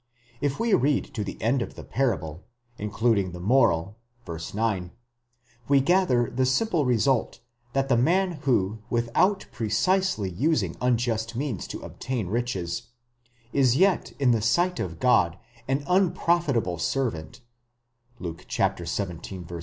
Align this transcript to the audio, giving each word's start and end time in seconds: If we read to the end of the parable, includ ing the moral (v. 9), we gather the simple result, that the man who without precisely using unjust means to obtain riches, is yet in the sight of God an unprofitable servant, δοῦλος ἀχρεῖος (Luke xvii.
If 0.41 0.59
we 0.59 0.73
read 0.73 1.13
to 1.13 1.23
the 1.23 1.39
end 1.43 1.61
of 1.61 1.75
the 1.75 1.83
parable, 1.83 2.43
includ 2.79 3.19
ing 3.19 3.31
the 3.33 3.39
moral 3.39 3.97
(v. 4.25 4.33
9), 4.51 4.89
we 5.67 5.79
gather 5.79 6.27
the 6.27 6.43
simple 6.47 6.85
result, 6.85 7.39
that 7.73 7.87
the 7.87 7.97
man 7.97 8.39
who 8.47 8.79
without 8.89 9.45
precisely 9.51 10.31
using 10.31 10.75
unjust 10.81 11.35
means 11.35 11.67
to 11.67 11.81
obtain 11.81 12.29
riches, 12.29 12.87
is 13.53 13.75
yet 13.77 14.13
in 14.17 14.31
the 14.31 14.41
sight 14.41 14.79
of 14.79 14.99
God 14.99 15.37
an 15.67 15.83
unprofitable 15.87 16.79
servant, 16.79 17.41
δοῦλος 18.19 18.19
ἀχρεῖος 18.19 19.31
(Luke 19.37 19.49
xvii. 19.49 19.59